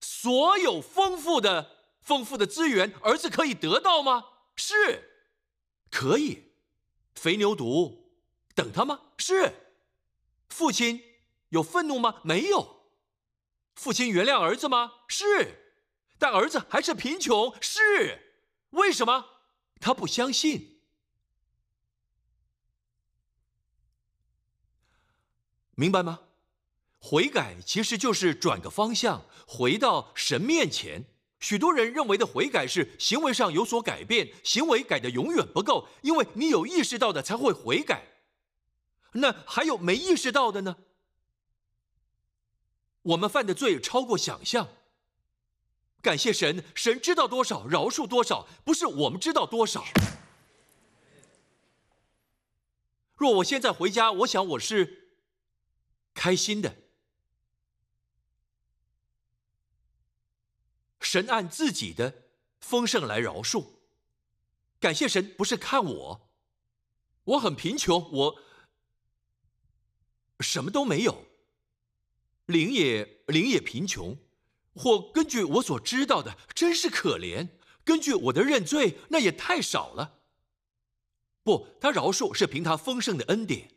[0.00, 4.24] 所有丰富的丰富的资源，儿子可以得到吗？
[4.54, 5.26] 是，
[5.90, 6.52] 可以。
[7.16, 7.98] 肥牛犊
[8.54, 9.00] 等他吗？
[9.18, 9.52] 是。
[10.48, 11.02] 父亲
[11.48, 12.20] 有愤怒吗？
[12.22, 12.73] 没有。
[13.74, 14.92] 父亲原谅儿子吗？
[15.08, 15.76] 是，
[16.18, 17.54] 但儿子还是贫穷。
[17.60, 18.36] 是，
[18.70, 19.24] 为什么？
[19.80, 20.80] 他不相信。
[25.74, 26.20] 明白吗？
[27.00, 31.04] 悔改其实就是转个方向，回到神面前，
[31.40, 38.06] 许多人认为的悔改是行为上有所改变，行为改的永远不够，因为你有意识到的才会悔改。
[39.12, 40.76] 那还有没意识到的呢？
[43.04, 44.68] 我们犯的罪超过想象。
[46.02, 49.84] 感谢神，神知道多少，饶恕多少，不是我们知道多少。
[53.16, 55.16] 若我现在回家，我想我是
[56.12, 56.76] 开心的。
[61.00, 62.24] 神按自己的
[62.60, 63.66] 丰盛来饶恕，
[64.80, 66.28] 感谢神，不是看我，
[67.24, 68.42] 我很贫穷，我
[70.40, 71.24] 什么都没有，
[72.46, 74.16] 灵也灵也贫穷，
[74.74, 77.48] 或根据我所知道的，真是可怜。
[77.84, 80.20] 根据我的认罪，那也太少了。
[81.42, 83.70] 不，他饶恕是凭他丰盛的恩典。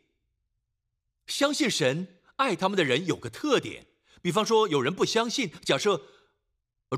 [1.26, 3.86] 相信神爱他们的人有个特点，
[4.22, 6.02] 比方说有人不相信，假设。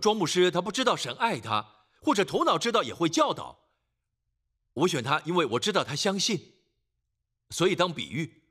[0.00, 3.70] 庄牧师他不知道神爱他，或者头脑知道也会教导。
[4.72, 6.54] 我选他，因为我知道他相信，
[7.48, 8.44] 所以当比喻。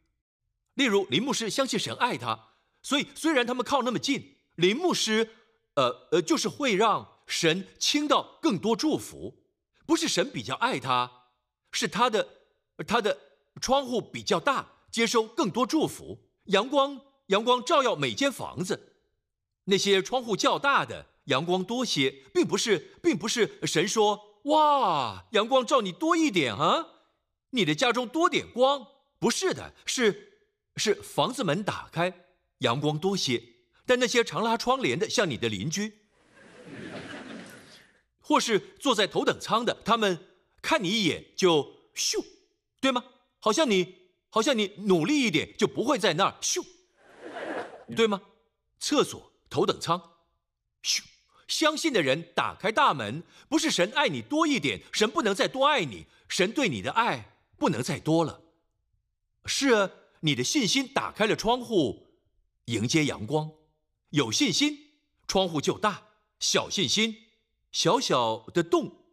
[0.74, 2.49] 例如林牧师相信神爱他，
[2.82, 5.30] 所以虽然他们靠那么近，林牧师，
[5.76, 9.44] 呃呃，就是会让神倾到更多祝福。
[9.86, 11.12] 不是神比较爱他，
[11.72, 12.28] 是他的
[12.88, 13.18] 他的
[13.62, 16.20] 窗户比较大，接收更多祝福。
[16.46, 18.94] 阳光阳光照耀每间房子，
[19.66, 21.08] 那些窗户较大的。
[21.26, 26.88] 阳光多些，并不是，并不是神说哇，阳光照你多一点啊，
[27.52, 28.88] 你的家中多点光，
[29.20, 30.42] 不是的，是
[30.78, 32.29] 是房子门打开，
[32.60, 33.42] 阳光多些。
[33.86, 36.00] 但那些常拉窗帘的，像你的邻居，
[38.22, 40.20] 或是坐在头等舱的，他们
[40.62, 41.64] 看你一眼就
[41.96, 42.24] 咻，
[42.80, 43.04] 对吗？
[43.40, 43.96] 好像你，
[44.30, 46.64] 好像你努力一点就不会在那儿咻，
[47.96, 48.22] 对吗？
[48.80, 50.00] 厕所头等舱，
[50.84, 51.02] 咻。
[51.48, 58.40] 相信的人打开大门，不是神爱你多一点，神不能再多爱你，神对你的爱不能再多了。
[59.48, 59.90] 是啊，
[60.20, 62.09] 你的信心打开了窗户，
[62.70, 63.52] 迎接阳光。
[64.12, 64.78] 有信心，
[65.28, 66.04] 窗户就大；
[66.40, 67.16] 小信心，
[67.72, 69.04] 小小的洞。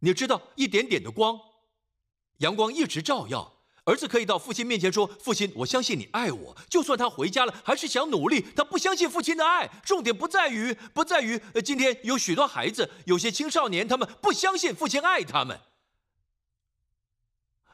[0.00, 1.38] 你知道，一点点的光，
[2.38, 3.56] 阳光一直照耀。
[3.84, 8.44] 儿子可以到父亲面前说：“父亲，我相信你爱我。”就算他回家了，还是想努力。
[8.54, 9.68] 他不相信父亲的爱。
[9.84, 15.60] 重点不在于，不在于，今天有许多孩子，有些青少年，他们不相信父亲爱他们。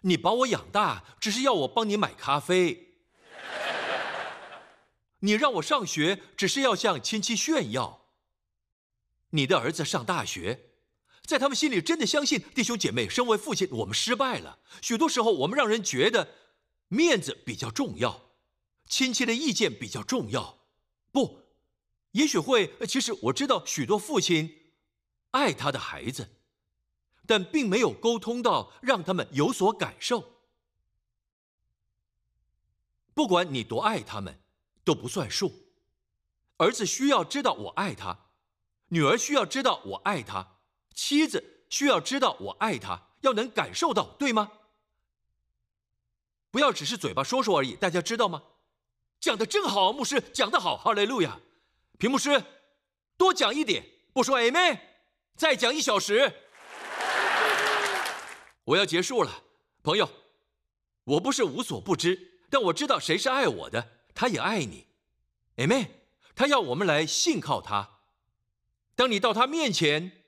[0.03, 2.86] 你把我养大，只是要我帮你买咖啡；
[5.27, 8.07] 你让我上学，只是要向亲戚炫耀。
[9.31, 10.71] 你的儿子上大学。
[11.25, 14.61] 在他们心里，真的相信弟兄姐妹，身为父亲，我们失败了。
[14.81, 16.29] 许多时候，我们让人觉得
[16.87, 18.31] 面子比较重要，
[18.89, 20.61] 亲戚的意见比较重要。
[21.11, 21.41] 不，
[22.13, 22.73] 也许会。
[22.87, 24.71] 其实我知道许多父亲
[25.33, 26.29] 爱他的孩子，
[27.27, 30.37] 但并没有沟通到让他们有所感受。
[33.13, 34.39] 不管你多爱他们，
[34.87, 35.53] 都不算数。
[36.59, 38.17] 儿子需要知道我爱他，
[38.89, 40.59] 女儿需要知道我爱他。
[40.95, 44.53] 妻子需要知道我爱他，要能感受到，对吗？
[46.51, 48.43] 不要只是嘴巴说说而已，大家知道吗？
[49.21, 51.39] 讲的正好，牧师讲的好，哈利路亚！
[51.99, 52.43] 屏幕师，
[53.19, 54.79] 多讲一点，不说 a 妹
[55.35, 56.33] 再讲一小时。
[58.65, 59.43] 我要结束了，
[59.83, 60.09] 朋友，
[61.05, 64.89] 我不是无所不知，但我知道谁是爱我的，他也爱你
[65.59, 65.91] ，Amen。
[66.35, 68.01] 他要我们来信靠他，
[68.97, 70.25] 当你到他面前。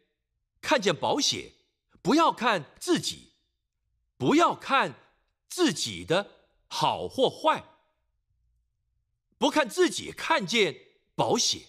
[0.60, 1.52] 看见保险，
[2.02, 3.34] 不要看自己，
[4.16, 4.94] 不要看
[5.48, 6.32] 自己的
[6.66, 7.62] 好或坏，
[9.38, 10.76] 不看自己，看见
[11.14, 11.62] 保险。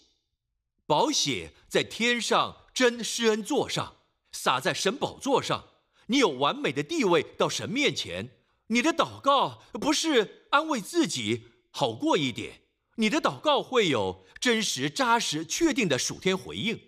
[0.88, 3.98] 保险在天上真施恩座上，
[4.32, 5.66] 撒在神宝座上，
[6.08, 8.32] 你有完美的地位到神面前。
[8.68, 12.62] 你的祷告不是安慰自己好过一点，
[12.96, 16.80] 你的祷告会有真实、扎实、确定的属天回应。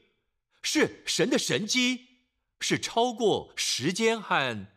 [0.63, 2.07] 是神的神机，
[2.59, 4.67] 是超过时间和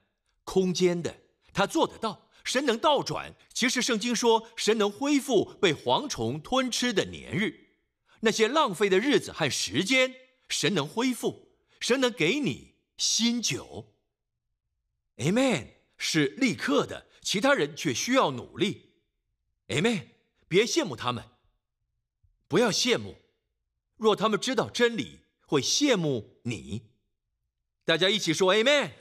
[0.44, 1.16] 空间的，
[1.52, 2.30] 他做得到。
[2.44, 7.70] 神能倒转，其实圣经说，神能恢复被蝗虫吞吃的年日，
[8.20, 10.14] 那些浪费的日子和时间，
[10.50, 13.94] 神能恢复，神能给你新酒。
[15.16, 18.83] Amen，是立刻的，其他人却需要努力。
[19.68, 20.08] Amen，
[20.48, 21.24] 别羡慕他们，
[22.48, 23.16] 不要羡慕，
[23.96, 25.20] 若他们知道真理。
[25.46, 26.88] 会羡慕你，
[27.84, 28.92] 大家一起说 Amen，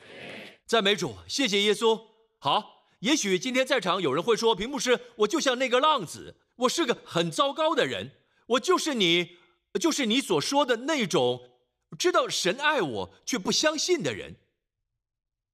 [0.66, 2.10] 赞美主，谢谢耶稣。
[2.38, 8.12] 好，也许今天在场有人会说，屏幕师，我就像那个浪子，我是个很糟糕的人，
[8.48, 9.38] 我就是你
[9.80, 11.50] 就是你所说的那种
[11.98, 14.36] 知道神爱我却不相信的人。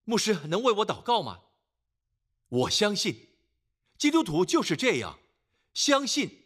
[0.06, 1.42] 牧师能为我祷告吗？
[2.50, 3.29] 我相信，
[4.00, 5.20] 基督徒就是这样，
[5.74, 6.46] 相信，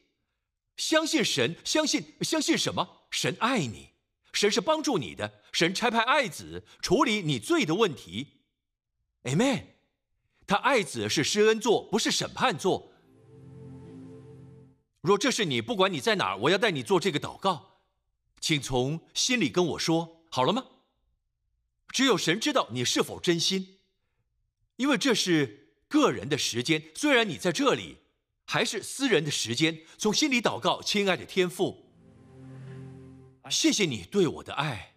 [0.75, 3.07] 相信神，相信相信什么？
[3.11, 3.91] 神爱你，
[4.33, 8.41] 神是帮助你的，神差派爱子处理你罪的问题。
[9.23, 9.67] Amen。
[10.45, 12.91] 他爱子是施恩座，不是审判座。
[15.01, 17.81] 若这是你，不管你在哪儿，我要带你做这个祷告，
[18.41, 20.65] 请从心里跟我说，好了吗？
[21.89, 23.79] 只有神知道你是否真心，
[24.77, 25.62] 因为这是
[25.93, 26.81] 个人的时间。
[26.95, 27.99] 虽然你在这里，
[28.45, 29.81] 还是私人的时间。
[29.99, 31.85] 从心里祷告，亲爱的天父，
[33.51, 34.95] 谢谢你对我的爱，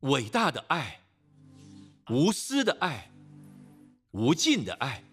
[0.00, 1.02] 伟大的爱，
[2.10, 3.12] 无私的爱，
[4.10, 5.04] 无尽的爱。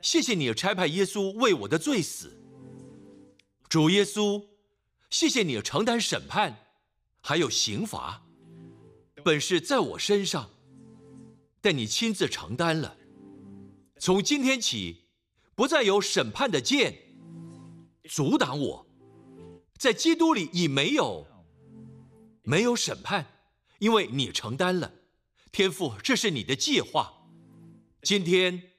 [0.00, 2.36] 谢谢你差派耶稣为我的罪死，
[3.68, 4.44] 主耶稣，
[5.08, 6.56] 谢谢你承担审判，
[7.20, 8.26] 还有刑罚。
[9.22, 10.50] 本是在我身上，
[11.60, 12.96] 但你亲自承担了。
[13.98, 15.04] 从今天起，
[15.54, 16.94] 不再有审判的剑
[18.04, 18.86] 阻挡我，
[19.78, 21.26] 在基督里已没有
[22.42, 23.26] 没有审判，
[23.78, 24.92] 因为你承担了。
[25.50, 27.26] 天父，这是你的计划。
[28.02, 28.72] 今天，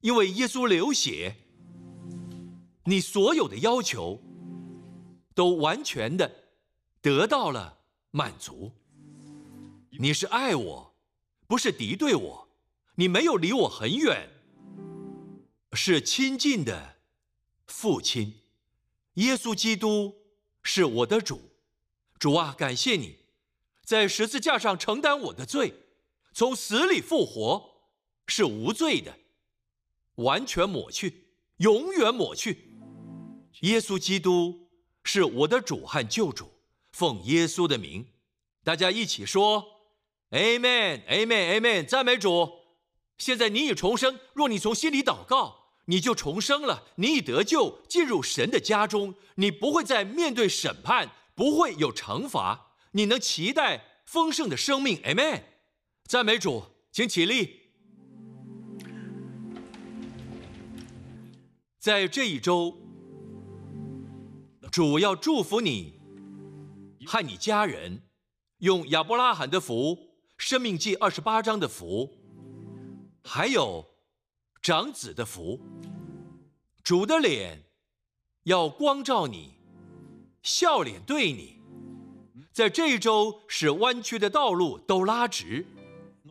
[0.00, 1.36] 因为耶稣流血，
[2.84, 4.22] 你所有的要求
[5.34, 6.30] 都完全的
[7.02, 8.72] 得到了满足。
[9.98, 10.94] 你是爱我，
[11.46, 12.48] 不是敌对我。
[12.96, 14.30] 你没有离我很远，
[15.74, 16.96] 是亲近的
[17.66, 18.40] 父亲。
[19.14, 20.16] 耶稣基督
[20.62, 21.50] 是我的主，
[22.18, 23.18] 主啊，感谢你，
[23.84, 25.74] 在十字架上承担我的罪，
[26.32, 27.86] 从死里复活，
[28.26, 29.16] 是无罪的，
[30.16, 32.76] 完全抹去，永远抹去。
[33.60, 34.68] 耶稣基督
[35.04, 36.50] 是我的主和救主，
[36.90, 38.06] 奉耶稣的名，
[38.62, 39.70] 大家一起说。
[40.30, 42.64] Amen，Amen，Amen，赞美主。
[43.16, 49.14] 现在你已重生，若你从心里祷告，你就重生了，你已得救，进入神的家中。
[49.36, 54.96] 你不会再面对审判，不会有惩罚，你能期待丰盛的生命。
[55.02, 55.42] Amen，
[56.06, 57.60] 赞美主，请起立。
[61.78, 62.78] 在这一周，
[64.72, 66.00] 主要祝福你
[67.04, 68.02] 和你家人，
[68.58, 70.14] 用亚伯拉罕的福。
[70.36, 72.18] 生命记二十八章的福，
[73.22, 73.93] 还有
[74.64, 75.60] 长子的福，
[76.82, 77.64] 主的脸
[78.44, 79.52] 要光照你，
[80.42, 81.60] 笑脸对你，
[82.50, 85.66] 在这一周使弯曲的道路都拉直，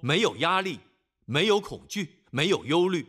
[0.01, 0.79] 没有压力，
[1.25, 3.05] 没有恐惧，没有忧虑，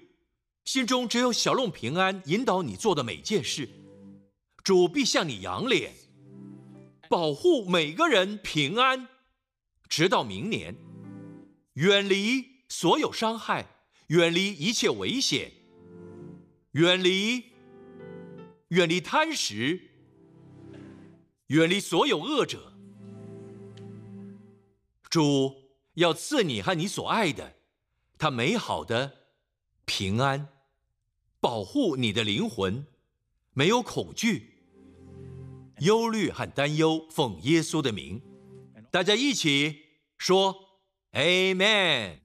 [0.67, 3.67] 心中只有小龙平安引导你做的每件事，
[4.63, 5.95] 主必向你扬脸，
[7.09, 9.09] 保护每个人平安。
[9.89, 10.77] 直到明年，
[11.73, 13.74] 远离所有伤害，
[14.09, 15.53] 远离一切危险，
[16.73, 17.45] 远离
[18.69, 19.81] 远离贪食，
[21.47, 22.73] 远离所有恶者。
[25.09, 25.55] 主
[25.95, 27.55] 要赐你和你所爱的
[28.19, 29.13] 他美好的
[29.85, 30.49] 平安，
[31.41, 32.85] 保护你的灵魂，
[33.53, 34.55] 没有恐惧、
[35.79, 37.07] 忧虑和担忧。
[37.11, 38.21] 奉耶稣的名。
[38.91, 39.83] 大家一起
[40.19, 40.55] 说
[41.13, 42.19] ，Amen。